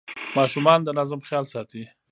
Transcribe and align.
ماشومان 0.37 0.79
د 0.83 0.87
نظم 0.99 1.19
خیال 1.27 1.45
ساتي. 1.53 1.83